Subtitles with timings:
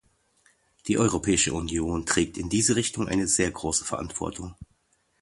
[0.87, 4.55] Die Europäische Union trägt in dieser Richtung eine sehr große Verantwortung.